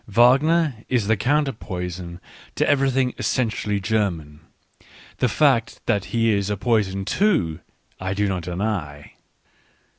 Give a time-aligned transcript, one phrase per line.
[0.07, 2.19] Wagner is the counter poison
[2.55, 4.39] to everything essentially German—
[5.19, 7.59] the fact that he is a poison too,
[7.99, 9.13] I do not deny.